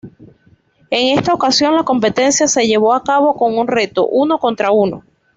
En 0.89 1.15
esta 1.15 1.31
ocasión, 1.31 1.75
la 1.75 1.83
competencia 1.83 2.47
se 2.47 2.65
llevó 2.65 2.95
a 2.95 3.03
cabo 3.03 3.35
con 3.35 3.67
reto 3.67 4.07
uno-contra-uno. 4.07 5.03